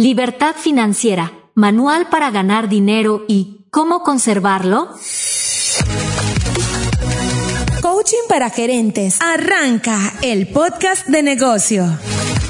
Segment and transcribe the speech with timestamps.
[0.00, 4.88] Libertad financiera, manual para ganar dinero y cómo conservarlo.
[7.82, 9.18] Coaching para gerentes.
[9.20, 11.84] Arranca el podcast de negocio.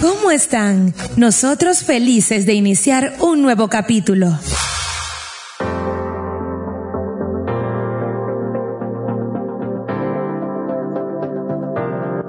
[0.01, 0.95] ¿Cómo están?
[1.17, 4.29] Nosotros felices de iniciar un nuevo capítulo.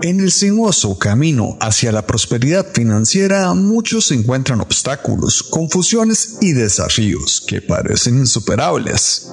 [0.03, 7.61] En el sinuoso camino hacia la prosperidad financiera, muchos encuentran obstáculos, confusiones y desafíos que
[7.61, 9.31] parecen insuperables.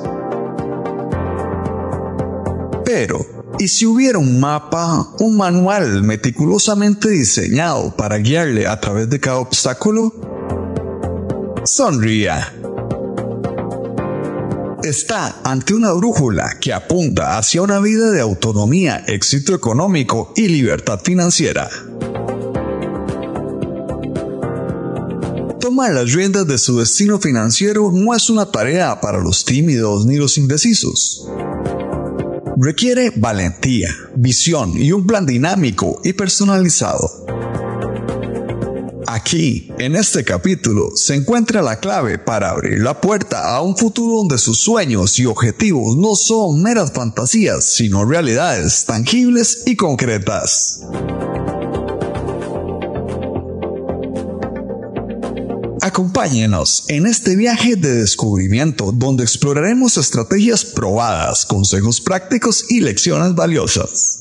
[2.85, 3.25] Pero,
[3.59, 9.39] ¿y si hubiera un mapa, un manual meticulosamente diseñado para guiarle a través de cada
[9.39, 10.13] obstáculo?
[11.65, 12.53] Sonría
[14.89, 21.01] está ante una brújula que apunta hacia una vida de autonomía, éxito económico y libertad
[21.03, 21.69] financiera.
[25.61, 30.17] Tomar las riendas de su destino financiero no es una tarea para los tímidos ni
[30.17, 31.29] los indecisos.
[32.57, 37.38] Requiere valentía, visión y un plan dinámico y personalizado.
[39.29, 44.17] Aquí, en este capítulo, se encuentra la clave para abrir la puerta a un futuro
[44.17, 50.81] donde sus sueños y objetivos no son meras fantasías, sino realidades tangibles y concretas.
[55.83, 64.21] Acompáñenos en este viaje de descubrimiento donde exploraremos estrategias probadas, consejos prácticos y lecciones valiosas.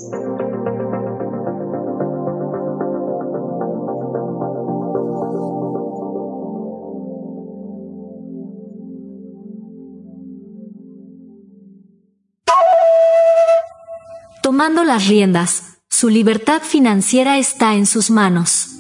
[14.48, 18.78] Tomando las riendas, su libertad financiera está en sus manos.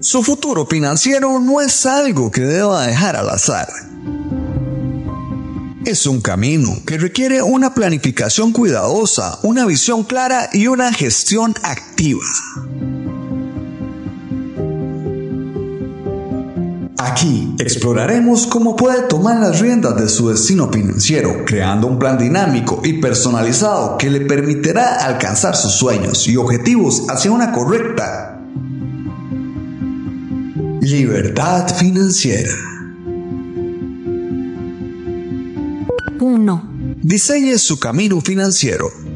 [0.00, 3.68] Su futuro financiero no es algo que deba dejar al azar.
[5.84, 12.24] Es un camino que requiere una planificación cuidadosa, una visión clara y una gestión activa.
[17.10, 22.82] Aquí exploraremos cómo puede tomar las riendas de su destino financiero, creando un plan dinámico
[22.84, 28.40] y personalizado que le permitirá alcanzar sus sueños y objetivos hacia una correcta
[30.80, 32.52] libertad financiera.
[36.20, 36.70] 1.
[37.02, 39.09] Diseñe su camino financiero.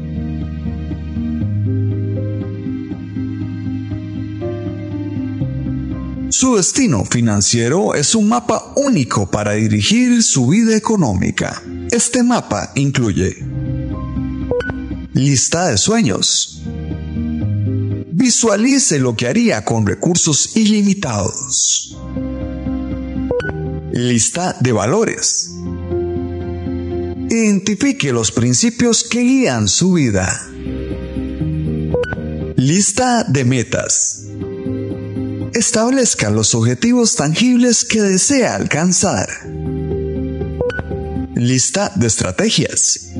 [6.45, 11.59] Su destino financiero es un mapa único para dirigir su vida económica.
[11.89, 13.43] Este mapa incluye
[15.13, 16.61] lista de sueños.
[18.11, 21.97] Visualice lo que haría con recursos ilimitados.
[23.91, 25.49] Lista de valores.
[27.27, 30.47] Identifique los principios que guían su vida.
[32.55, 34.24] Lista de metas
[35.55, 39.29] establezca los objetivos tangibles que desea alcanzar.
[41.33, 43.11] Lista de estrategias.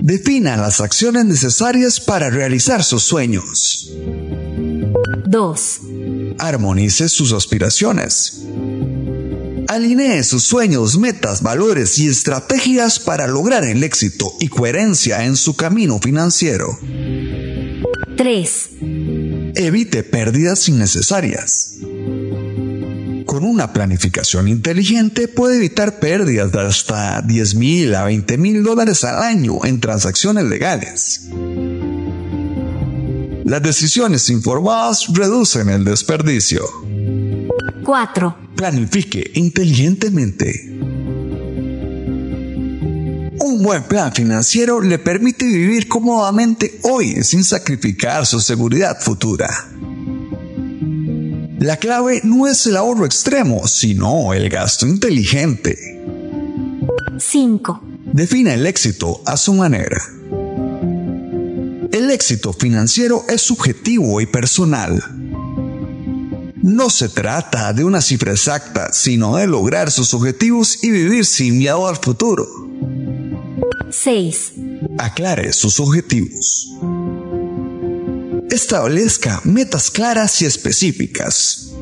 [0.00, 3.92] Defina las acciones necesarias para realizar sus sueños.
[5.26, 5.80] 2.
[6.38, 8.42] Armonice sus aspiraciones.
[9.68, 15.56] Alinee sus sueños, metas, valores y estrategias para lograr el éxito y coherencia en su
[15.56, 16.78] camino financiero.
[18.16, 18.75] 3
[19.56, 21.78] evite pérdidas innecesarias.
[23.26, 29.04] Con una planificación inteligente puede evitar pérdidas de hasta 10 mil a 20 mil dólares
[29.04, 31.28] al año en transacciones legales.
[33.44, 36.62] Las decisiones informadas reducen el desperdicio.
[37.84, 38.36] 4.
[38.56, 40.75] Planifique inteligentemente.
[43.46, 49.48] Un buen plan financiero le permite vivir cómodamente hoy sin sacrificar su seguridad futura.
[51.60, 55.78] La clave no es el ahorro extremo, sino el gasto inteligente.
[57.16, 57.82] 5.
[58.12, 60.02] Defina el éxito a su manera.
[61.92, 65.00] El éxito financiero es subjetivo y personal.
[66.64, 71.58] No se trata de una cifra exacta, sino de lograr sus objetivos y vivir sin
[71.58, 72.65] miedo al futuro.
[73.90, 74.52] 6.
[74.98, 76.72] Aclare sus objetivos.
[78.50, 81.72] Establezca metas claras y específicas.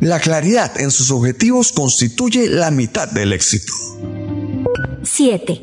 [0.00, 3.72] La claridad en sus objetivos constituye la mitad del éxito.
[5.02, 5.62] 7.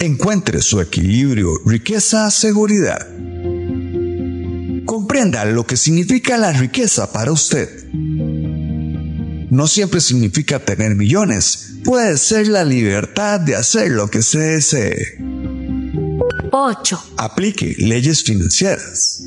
[0.00, 3.06] Encuentre su equilibrio, riqueza, seguridad.
[4.84, 7.88] Comprenda lo que significa la riqueza para usted.
[7.92, 15.16] No siempre significa tener millones, puede ser la libertad de hacer lo que se desee.
[16.52, 17.02] 8.
[17.16, 19.22] Aplique leyes financieras.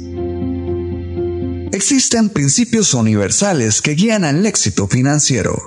[1.72, 5.60] Existen principios universales que guían al éxito financiero.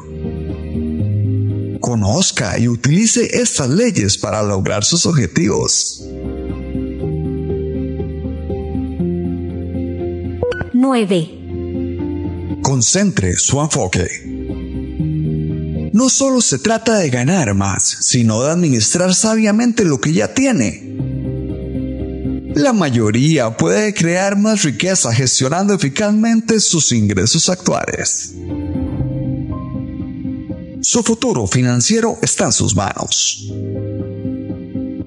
[1.80, 6.00] Conozca y utilice estas leyes para lograr sus objetivos.
[10.72, 12.58] 9.
[12.62, 14.33] Concentre su enfoque.
[15.94, 20.96] No solo se trata de ganar más, sino de administrar sabiamente lo que ya tiene.
[22.56, 28.34] La mayoría puede crear más riqueza gestionando eficazmente sus ingresos actuales.
[30.80, 33.46] Su futuro financiero está en sus manos.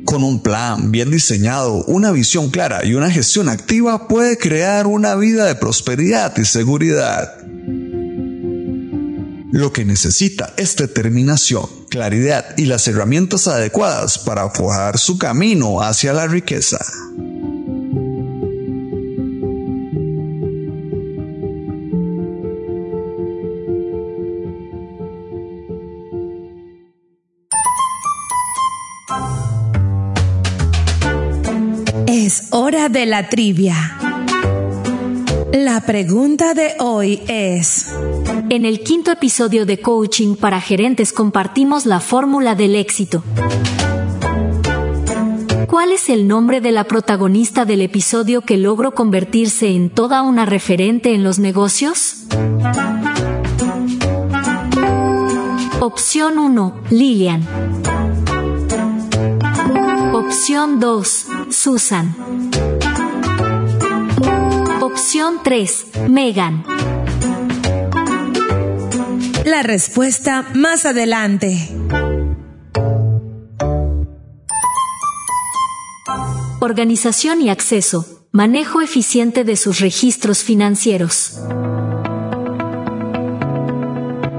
[0.06, 5.16] Con un plan bien diseñado, una visión clara y una gestión activa puede crear una
[5.16, 7.47] vida de prosperidad y seguridad.
[9.52, 16.12] Lo que necesita es determinación, claridad y las herramientas adecuadas para forjar su camino hacia
[16.12, 16.80] la riqueza.
[32.06, 34.07] Es hora de la trivia.
[35.54, 37.94] La pregunta de hoy es,
[38.50, 43.24] En el quinto episodio de Coaching para Gerentes compartimos la fórmula del éxito.
[45.68, 50.46] ¿Cuál es el nombre de la protagonista del episodio que logró convertirse en toda una
[50.46, 52.26] referente en los negocios?
[55.80, 56.82] Opción 1.
[56.90, 57.48] Lilian.
[60.14, 61.26] Opción 2.
[61.52, 62.16] Susan.
[64.82, 65.88] Opción 3.
[66.08, 66.64] Megan.
[69.46, 71.58] la respuesta más adelante.
[76.60, 78.28] Organización y acceso.
[78.32, 81.40] Manejo eficiente de sus registros financieros.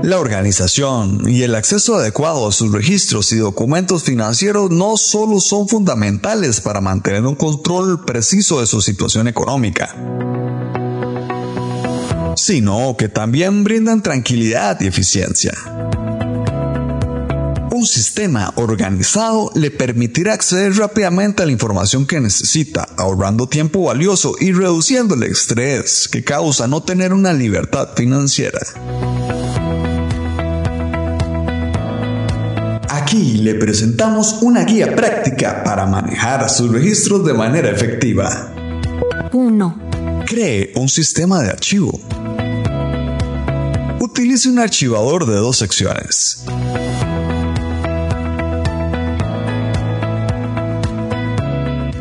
[0.08, 5.68] La organización y el acceso adecuado a sus registros y documentos financieros no solo son
[5.68, 9.94] fundamentales para mantener un control preciso de su situación económica,
[12.36, 15.52] sino que también brindan tranquilidad y eficiencia.
[17.70, 24.36] Un sistema organizado le permitirá acceder rápidamente a la información que necesita, ahorrando tiempo valioso
[24.40, 28.58] y reduciendo el estrés que causa no tener una libertad financiera.
[33.18, 38.54] Aquí le presentamos una guía práctica para manejar sus registros de manera efectiva.
[39.32, 40.24] 1.
[40.24, 42.00] Cree un sistema de archivo.
[43.98, 46.44] Utilice un archivador de dos secciones.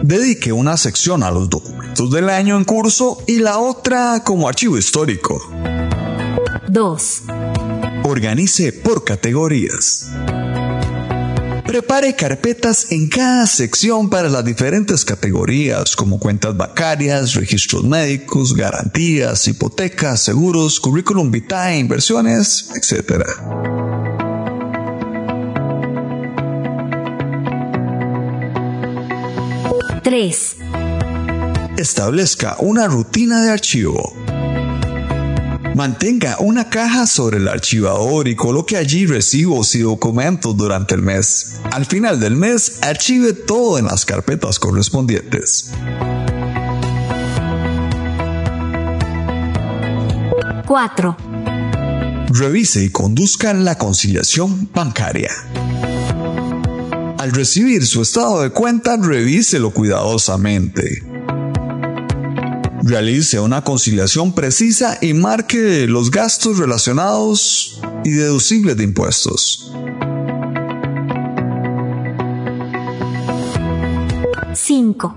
[0.04, 4.78] Dedique una sección a los documentos del año en curso y la otra como archivo
[4.78, 5.42] histórico.
[6.70, 7.24] 2.
[8.04, 10.12] Organice por categorías.
[11.68, 19.46] Prepare carpetas en cada sección para las diferentes categorías como cuentas bancarias, registros médicos, garantías,
[19.50, 23.25] hipotecas, seguros, currículum vitae, inversiones, etc.
[30.03, 30.56] 3.
[31.77, 34.13] Establezca una rutina de archivo.
[35.75, 41.57] Mantenga una caja sobre el archivador y coloque allí recibos y documentos durante el mes.
[41.71, 45.71] Al final del mes, archive todo en las carpetas correspondientes.
[50.67, 51.17] 4.
[52.29, 55.31] Revise y conduzca la conciliación bancaria.
[57.17, 61.03] Al recibir su estado de cuenta, revíselo cuidadosamente.
[62.83, 69.66] Realice una conciliación precisa y marque los gastos relacionados y deducibles de impuestos.
[74.67, 75.15] 5.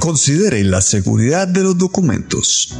[0.00, 2.74] Considere la seguridad de los documentos.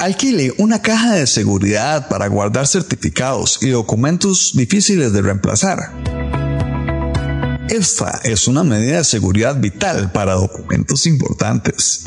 [0.00, 5.78] Alquile una caja de seguridad para guardar certificados y documentos difíciles de reemplazar.
[7.68, 12.06] Esta es una medida de seguridad vital para documentos importantes.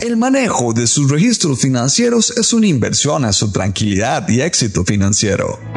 [0.00, 5.67] El manejo de sus registros financieros es una inversión a su tranquilidad y éxito financiero.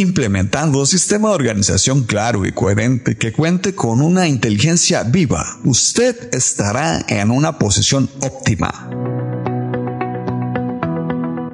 [0.00, 6.34] Implementando un sistema de organización claro y coherente que cuente con una inteligencia viva, usted
[6.34, 8.88] estará en una posición óptima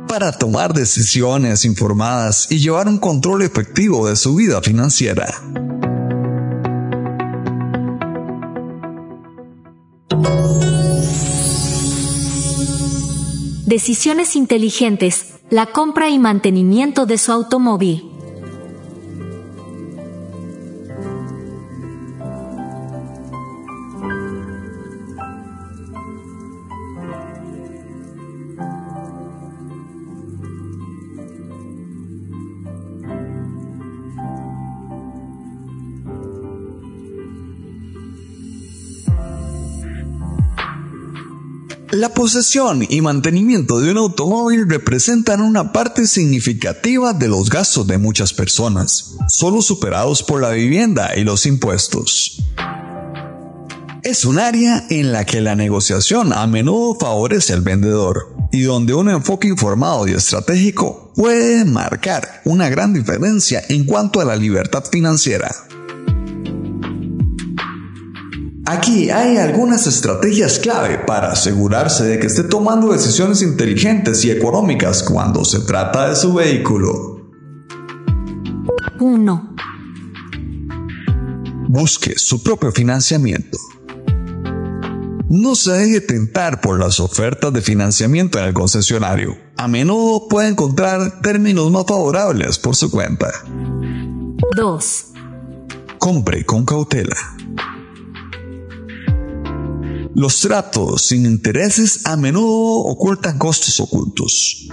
[0.07, 5.27] para tomar decisiones informadas y llevar un control efectivo de su vida financiera.
[13.67, 18.16] Decisiones inteligentes, la compra y mantenimiento de su automóvil.
[41.97, 47.97] La posesión y mantenimiento de un automóvil representan una parte significativa de los gastos de
[47.97, 52.43] muchas personas, solo superados por la vivienda y los impuestos.
[54.03, 58.93] Es un área en la que la negociación a menudo favorece al vendedor y donde
[58.93, 64.85] un enfoque informado y estratégico puede marcar una gran diferencia en cuanto a la libertad
[64.85, 65.66] financiera.
[68.69, 75.05] Aquí hay algunas estrategias clave para asegurarse de que esté tomando decisiones inteligentes y económicas
[75.05, 77.31] cuando se trata de su vehículo.
[78.99, 79.55] 1.
[81.69, 83.57] Busque su propio financiamiento.
[85.29, 89.37] No se deje tentar por las ofertas de financiamiento en el concesionario.
[89.57, 93.31] A menudo puede encontrar términos más favorables por su cuenta.
[94.57, 95.05] 2.
[95.99, 97.17] Compre con cautela.
[100.19, 104.67] Los tratos sin intereses a menudo ocultan costos ocultos.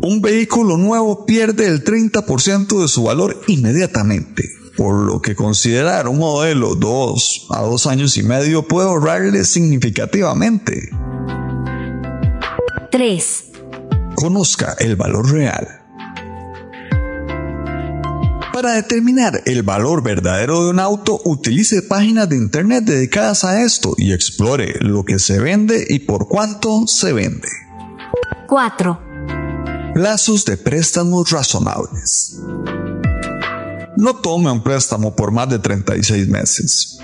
[0.00, 6.16] Un vehículo nuevo pierde el 30% de su valor inmediatamente, por lo que considerar un
[6.16, 10.88] modelo 2 a 2 años y medio puede ahorrarle significativamente.
[12.90, 13.44] 3.
[14.14, 15.79] Conozca el valor real.
[18.60, 23.94] Para determinar el valor verdadero de un auto, utilice páginas de internet dedicadas a esto
[23.96, 27.48] y explore lo que se vende y por cuánto se vende.
[28.48, 29.00] 4.
[29.94, 32.38] Plazos de préstamos razonables.
[33.96, 36.98] No tome un préstamo por más de 36 meses.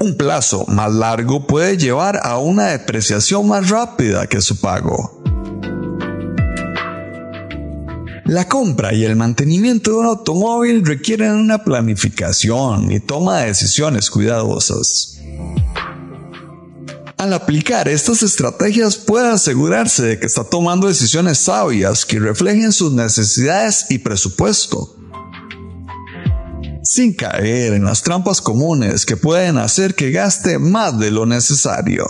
[0.00, 5.23] Un plazo más largo puede llevar a una depreciación más rápida que su pago.
[8.26, 14.08] La compra y el mantenimiento de un automóvil requieren una planificación y toma de decisiones
[14.08, 15.18] cuidadosas.
[17.18, 22.94] Al aplicar estas estrategias puede asegurarse de que está tomando decisiones sabias que reflejen sus
[22.94, 24.96] necesidades y presupuesto,
[26.82, 32.06] sin caer en las trampas comunes que pueden hacer que gaste más de lo necesario.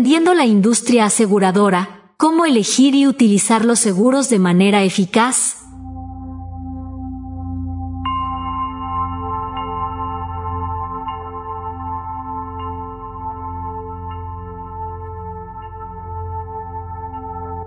[0.00, 5.56] Entendiendo la industria aseguradora, ¿cómo elegir y utilizar los seguros de manera eficaz?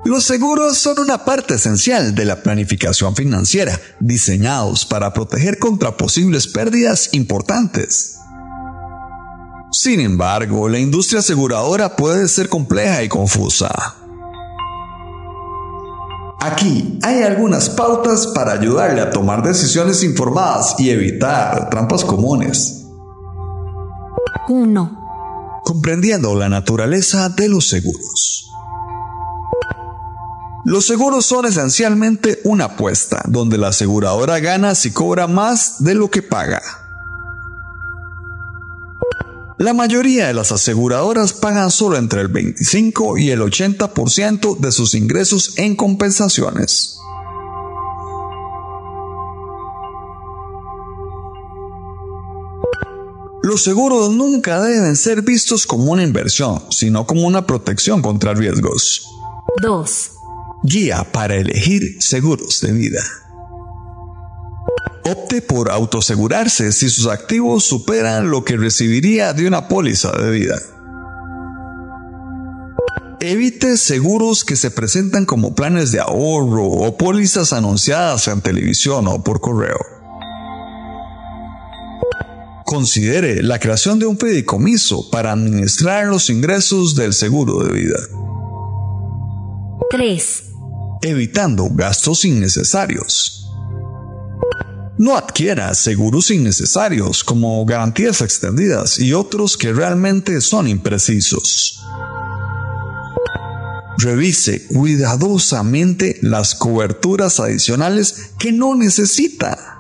[0.04, 6.48] Los seguros son una parte esencial de la planificación financiera, diseñados para proteger contra posibles
[6.48, 8.23] pérdidas importantes.
[9.74, 13.96] Sin embargo, la industria aseguradora puede ser compleja y confusa.
[16.40, 22.86] Aquí hay algunas pautas para ayudarle a tomar decisiones informadas y evitar trampas comunes.
[24.48, 25.62] 1.
[25.64, 28.52] Comprendiendo la naturaleza de los seguros.
[30.66, 36.12] Los seguros son esencialmente una apuesta, donde la aseguradora gana si cobra más de lo
[36.12, 36.62] que paga.
[39.64, 44.94] La mayoría de las aseguradoras pagan solo entre el 25 y el 80% de sus
[44.94, 46.98] ingresos en compensaciones.
[53.42, 59.08] Los seguros nunca deben ser vistos como una inversión, sino como una protección contra riesgos.
[59.62, 60.12] 2.
[60.64, 63.23] Guía para elegir seguros de vida.
[65.06, 70.56] Opte por autosegurarse si sus activos superan lo que recibiría de una póliza de vida.
[73.20, 79.24] Evite seguros que se presentan como planes de ahorro o pólizas anunciadas en televisión o
[79.24, 79.80] por correo.
[82.66, 88.00] Considere la creación de un fideicomiso para administrar los ingresos del seguro de vida.
[89.90, 90.44] 3.
[91.02, 93.44] Evitando gastos innecesarios.
[94.98, 101.84] No adquiera seguros innecesarios como garantías extendidas y otros que realmente son imprecisos.
[103.98, 109.80] Revise cuidadosamente las coberturas adicionales que no necesita.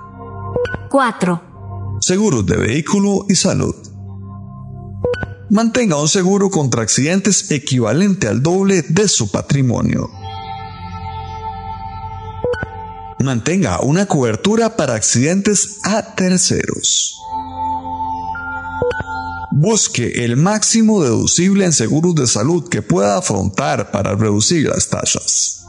[0.89, 1.97] 4.
[2.01, 3.75] Seguros de vehículo y salud.
[5.49, 10.09] Mantenga un seguro contra accidentes equivalente al doble de su patrimonio.
[13.23, 17.17] Mantenga una cobertura para accidentes a terceros.
[19.49, 25.63] Busque el máximo deducible en seguros de salud que pueda afrontar para reducir las tasas.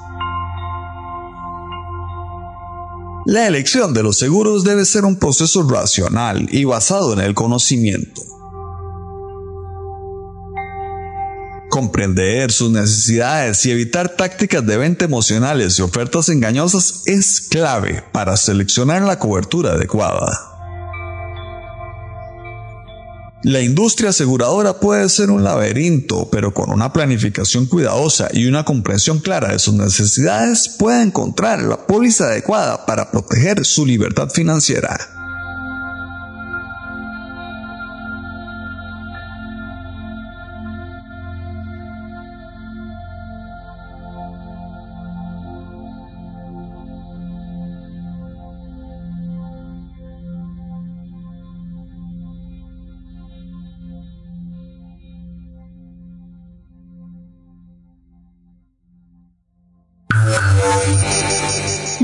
[3.25, 8.21] La elección de los seguros debe ser un proceso racional y basado en el conocimiento.
[11.75, 18.37] Comprender sus necesidades y evitar tácticas de venta emocionales y ofertas engañosas es clave para
[18.37, 20.31] seleccionar la cobertura adecuada.
[23.43, 29.19] La industria aseguradora puede ser un laberinto, pero con una planificación cuidadosa y una comprensión
[29.19, 35.24] clara de sus necesidades puede encontrar la póliza adecuada para proteger su libertad financiera.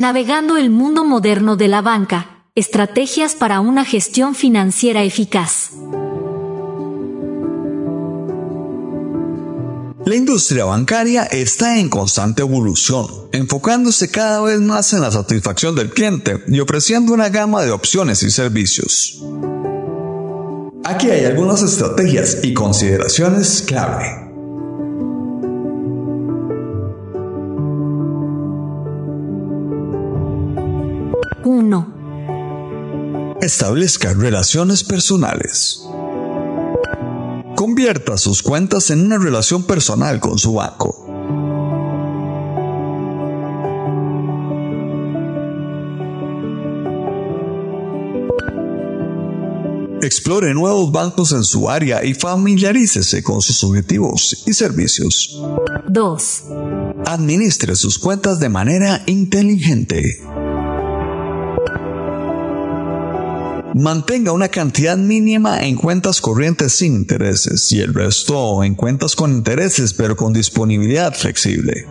[0.00, 5.72] Navegando el mundo moderno de la banca, estrategias para una gestión financiera eficaz.
[10.06, 15.90] La industria bancaria está en constante evolución, enfocándose cada vez más en la satisfacción del
[15.90, 19.22] cliente y ofreciendo una gama de opciones y servicios.
[20.82, 24.29] Aquí hay algunas estrategias y consideraciones clave.
[33.52, 35.82] Establezca relaciones personales.
[37.56, 40.94] Convierta sus cuentas en una relación personal con su banco.
[50.00, 55.42] Explore nuevos bancos en su área y familiarícese con sus objetivos y servicios.
[55.88, 56.42] 2.
[57.04, 60.22] Administre sus cuentas de manera inteligente.
[63.74, 69.30] Mantenga una cantidad mínima en cuentas corrientes sin intereses y el resto en cuentas con
[69.30, 71.86] intereses pero con disponibilidad flexible.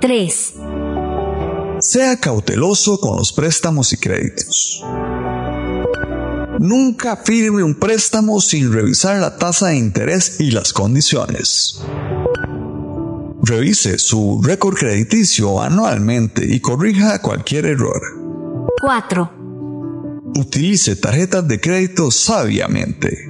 [0.00, 0.54] 3.
[1.80, 4.84] Sea cauteloso con los préstamos y créditos.
[6.60, 11.80] Nunca firme un préstamo sin revisar la tasa de interés y las condiciones.
[13.42, 18.00] Revise su récord crediticio anualmente y corrija cualquier error.
[18.80, 19.37] 4.
[20.36, 23.28] Utilice tarjetas de crédito sabiamente.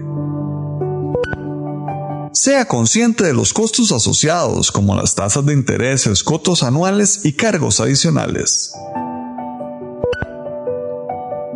[2.33, 7.81] Sea consciente de los costos asociados como las tasas de intereses, cotos anuales y cargos
[7.81, 8.73] adicionales.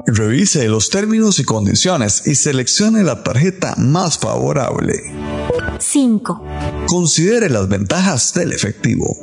[0.07, 4.95] Revise los términos y condiciones y seleccione la tarjeta más favorable.
[5.79, 6.45] 5.
[6.87, 9.17] Considere las ventajas del efectivo.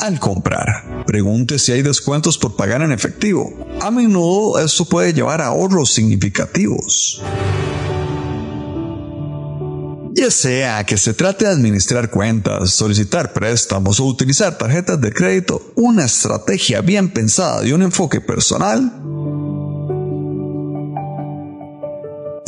[0.00, 3.52] Al comprar, pregunte si hay descuentos por pagar en efectivo.
[3.80, 7.22] A menudo esto puede llevar a ahorros significativos.
[10.14, 15.72] Ya sea que se trate de administrar cuentas, solicitar préstamos o utilizar tarjetas de crédito,
[15.74, 18.92] una estrategia bien pensada y un enfoque personal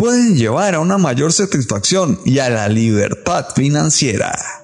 [0.04, 4.63] pueden llevar a una mayor satisfacción y a la libertad financiera.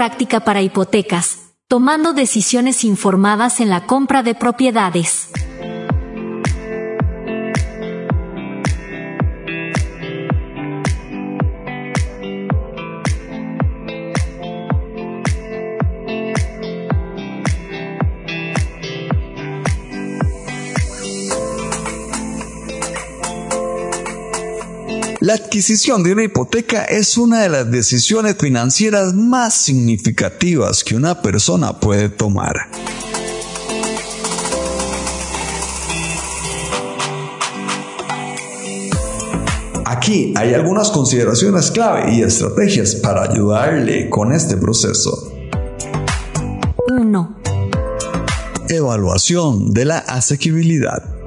[0.00, 5.28] Práctica para hipotecas, tomando decisiones informadas en la compra de propiedades.
[25.20, 31.20] La adquisición de una hipoteca es una de las decisiones financieras más significativas que una
[31.20, 32.56] persona puede tomar.
[39.84, 45.30] Aquí hay algunas consideraciones clave y estrategias para ayudarle con este proceso.
[46.88, 47.42] 1.
[48.70, 51.19] Evaluación de la asequibilidad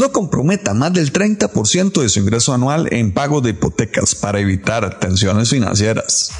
[0.00, 4.98] no comprometa más del 30% de su ingreso anual en pago de hipotecas para evitar
[4.98, 6.30] tensiones financieras.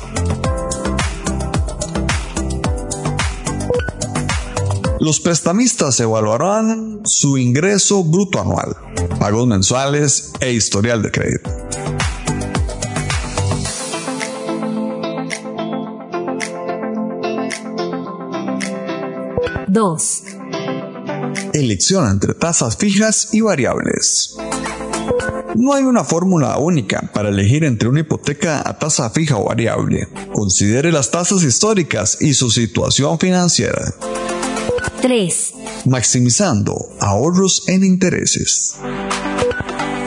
[4.98, 8.76] Los prestamistas evaluarán su ingreso bruto anual,
[9.18, 11.50] pagos mensuales e historial de crédito.
[19.68, 20.29] Dos
[21.52, 24.34] elección entre tasas fijas y variables.
[25.56, 30.08] No hay una fórmula única para elegir entre una hipoteca a tasa fija o variable.
[30.32, 33.94] Considere las tasas históricas y su situación financiera.
[35.02, 35.52] 3.
[35.86, 38.76] Maximizando ahorros en intereses.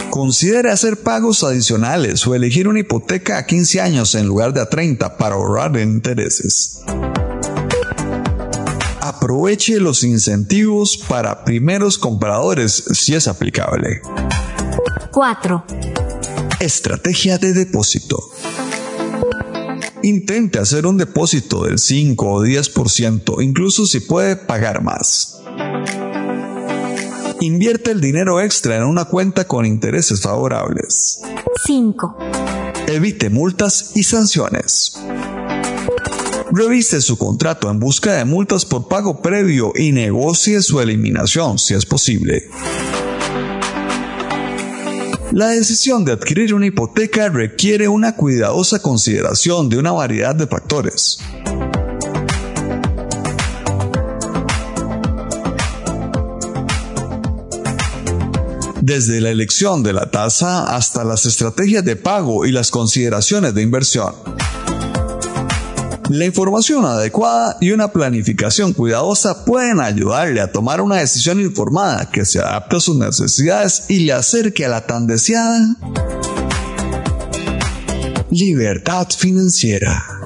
[0.10, 4.70] Considere hacer pagos adicionales o elegir una hipoteca a 15 años en lugar de a
[4.70, 6.82] 30 para ahorrar en intereses.
[9.24, 14.02] Aproveche los incentivos para primeros compradores si es aplicable.
[15.14, 15.64] 4.
[16.60, 18.20] Estrategia de depósito.
[20.02, 25.40] Intente hacer un depósito del 5 o 10%, incluso si puede pagar más.
[27.40, 31.22] Invierte el dinero extra en una cuenta con intereses favorables.
[31.66, 32.18] 5.
[32.88, 35.00] Evite multas y sanciones.
[36.56, 41.74] Revise su contrato en busca de multas por pago previo y negocie su eliminación si
[41.74, 42.48] es posible.
[45.32, 51.18] La decisión de adquirir una hipoteca requiere una cuidadosa consideración de una variedad de factores.
[58.80, 63.64] Desde la elección de la tasa hasta las estrategias de pago y las consideraciones de
[63.64, 64.14] inversión.
[66.16, 72.24] La información adecuada y una planificación cuidadosa pueden ayudarle a tomar una decisión informada que
[72.24, 75.76] se adapte a sus necesidades y le acerque a la tan deseada
[78.30, 80.23] libertad financiera.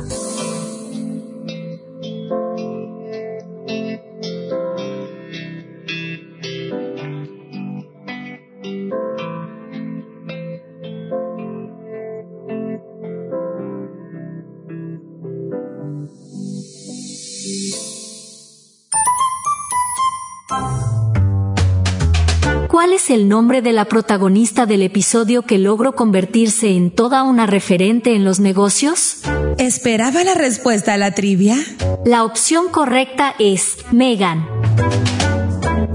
[23.07, 28.15] Es el nombre de la protagonista del episodio que logró convertirse en toda una referente
[28.15, 29.19] en los negocios?
[29.57, 31.55] ¿Esperaba la respuesta a la trivia?
[32.05, 34.47] La opción correcta es Megan.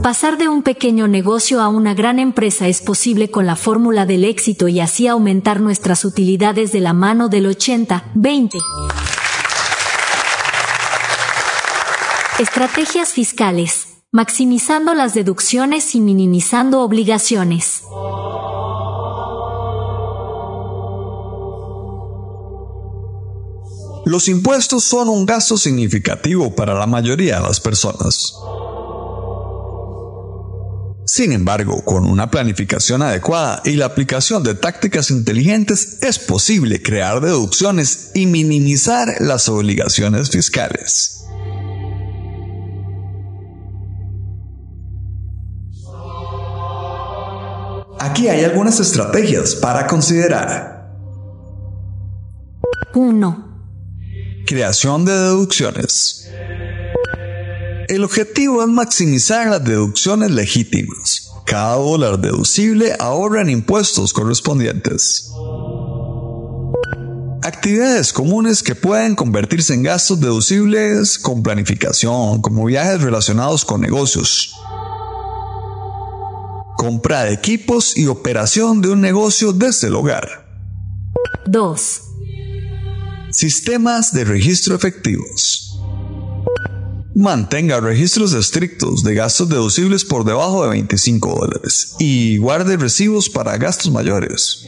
[0.02, 4.24] Pasar de un pequeño negocio a una gran empresa es posible con la fórmula del
[4.24, 8.58] éxito y así aumentar nuestras utilidades de la mano del 80-20.
[12.38, 17.84] Estrategias fiscales maximizando las deducciones y minimizando obligaciones.
[24.04, 28.34] Los impuestos son un gasto significativo para la mayoría de las personas.
[31.06, 37.22] Sin embargo, con una planificación adecuada y la aplicación de tácticas inteligentes es posible crear
[37.22, 41.21] deducciones y minimizar las obligaciones fiscales.
[48.04, 50.90] Aquí hay algunas estrategias para considerar.
[52.94, 54.44] 1.
[54.44, 56.28] Creación de deducciones.
[57.86, 61.30] El objetivo es maximizar las deducciones legítimas.
[61.46, 65.30] Cada dólar deducible ahorra en impuestos correspondientes.
[67.44, 74.56] Actividades comunes que pueden convertirse en gastos deducibles con planificación, como viajes relacionados con negocios,
[76.82, 80.48] compra de equipos y operación de un negocio desde el hogar.
[81.46, 82.02] 2.
[83.30, 85.78] Sistemas de registro efectivos.
[87.14, 93.56] Mantenga registros estrictos de gastos deducibles por debajo de 25 dólares y guarde recibos para
[93.58, 94.66] gastos mayores.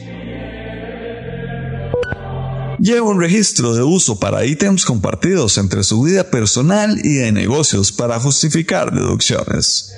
[2.79, 7.91] Lleva un registro de uso para ítems compartidos entre su vida personal y de negocios
[7.91, 9.91] para justificar deducciones.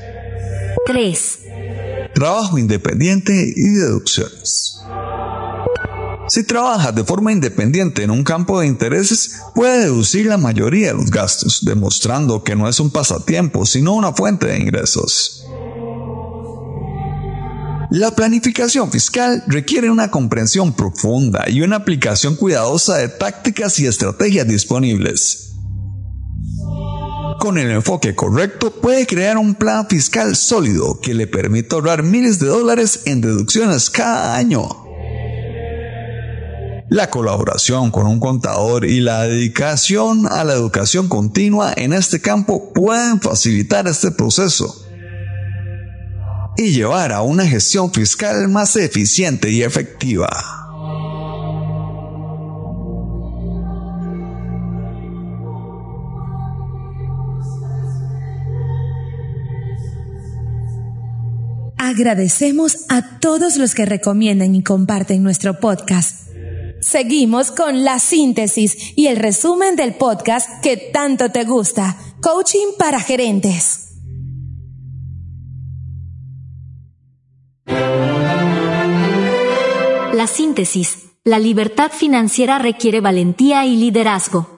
[0.88, 1.47] 3.
[2.18, 4.80] Trabajo independiente y deducciones.
[6.28, 10.94] Si trabajas de forma independiente en un campo de intereses, puede deducir la mayoría de
[10.96, 15.46] los gastos, demostrando que no es un pasatiempo, sino una fuente de ingresos.
[17.92, 24.48] La planificación fiscal requiere una comprensión profunda y una aplicación cuidadosa de tácticas y estrategias
[24.48, 25.47] disponibles.
[27.40, 32.40] Con el enfoque correcto puede crear un plan fiscal sólido que le permita ahorrar miles
[32.40, 34.68] de dólares en deducciones cada año.
[36.90, 42.74] La colaboración con un contador y la dedicación a la educación continua en este campo
[42.74, 44.84] pueden facilitar este proceso
[46.58, 50.57] y llevar a una gestión fiscal más eficiente y efectiva.
[61.98, 66.28] Agradecemos a todos los que recomiendan y comparten nuestro podcast.
[66.80, 73.00] Seguimos con la síntesis y el resumen del podcast que tanto te gusta, Coaching para
[73.00, 73.96] Gerentes.
[80.14, 81.00] La síntesis.
[81.24, 84.57] La libertad financiera requiere valentía y liderazgo.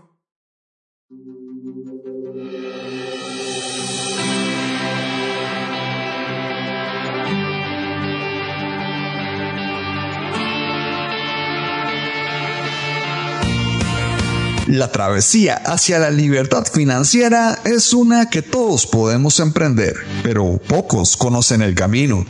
[14.70, 21.64] La travesía hacia la libertad financiera es una que todos podemos emprender, pero pocos conocen
[21.64, 22.24] el camino.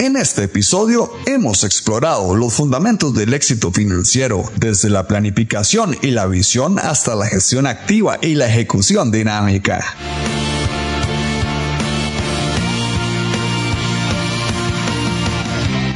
[0.00, 6.26] En este episodio hemos explorado los fundamentos del éxito financiero, desde la planificación y la
[6.26, 9.84] visión hasta la gestión activa y la ejecución dinámica.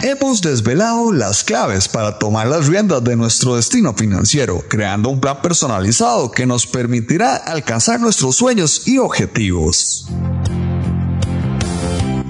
[0.08, 5.42] Hemos desvelado las claves para tomar las riendas de nuestro destino financiero, creando un plan
[5.42, 10.06] personalizado que nos permitirá alcanzar nuestros sueños y objetivos.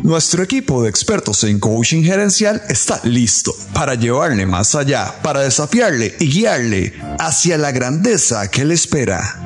[0.03, 6.17] Nuestro equipo de expertos en coaching gerencial está listo para llevarle más allá, para desafiarle
[6.19, 9.39] y guiarle hacia la grandeza que le espera.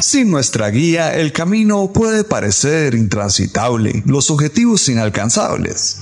[0.00, 5.96] Sin nuestra guía, el camino puede parecer intransitable, los objetivos inalcanzables.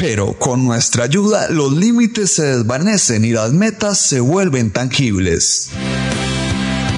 [0.00, 5.68] Pero con nuestra ayuda, los límites se desvanecen y las metas se vuelven tangibles.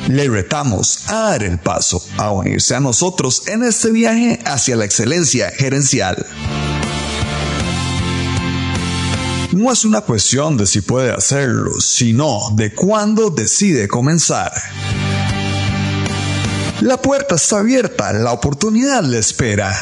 [0.06, 4.84] Le retamos a dar el paso, a unirse a nosotros en este viaje hacia la
[4.84, 6.24] excelencia gerencial.
[9.50, 14.52] No es una cuestión de si puede hacerlo, sino de cuándo decide comenzar.
[16.80, 19.74] La puerta está abierta, la oportunidad le espera.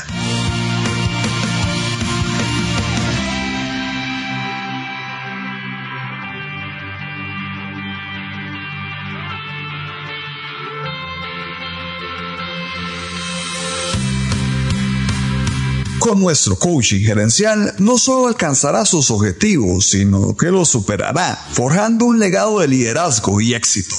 [16.17, 22.59] Nuestro coaching gerencial no solo alcanzará sus objetivos, sino que los superará, forjando un legado
[22.61, 23.95] de liderazgo y éxito.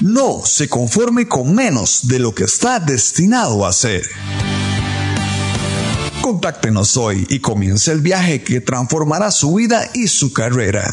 [0.00, 4.02] No se conforme con menos de lo que está destinado a ser.
[6.20, 10.84] Contáctenos hoy y comience el viaje que transformará su vida y su carrera.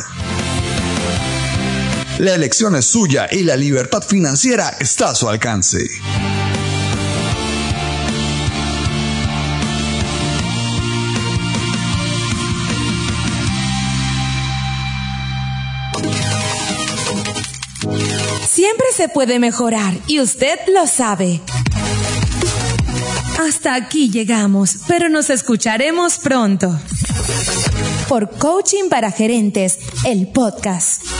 [2.20, 5.80] La elección es suya y la libertad financiera está a su alcance.
[18.72, 21.42] Siempre se puede mejorar y usted lo sabe.
[23.38, 26.80] Hasta aquí llegamos, pero nos escucharemos pronto.
[28.08, 31.11] Por Coaching para Gerentes, el podcast.